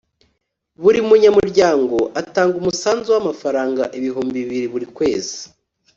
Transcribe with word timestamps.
Buri 0.81 0.99
munyamuryango 1.07 1.97
atanga 2.21 2.55
umusanzu 2.61 3.07
w’amafaranga 3.15 3.83
ibihumbi 3.97 4.37
bibiri 4.45 4.67
buri 4.73 4.87
kwezi 4.95 5.37